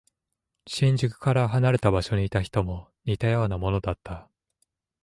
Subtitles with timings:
[0.65, 4.31] 新宿から離れた場所にいた人も似たようなものだった。